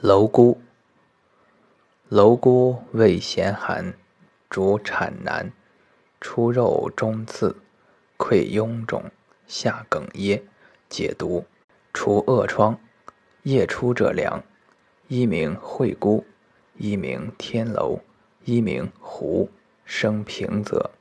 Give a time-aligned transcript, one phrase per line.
[0.00, 0.56] 蝼蛄，
[2.08, 3.94] 蝼蛄味咸寒，
[4.48, 5.52] 主产难，
[6.20, 7.56] 出肉中刺，
[8.16, 9.02] 溃臃肿，
[9.48, 10.40] 下哽咽，
[10.88, 11.44] 解毒，
[11.92, 12.78] 除恶疮。
[13.42, 14.40] 夜出者凉，
[15.08, 16.24] 一名惠姑，
[16.76, 17.98] 一名天楼，
[18.44, 19.50] 一名狐，
[19.84, 20.92] 生平泽。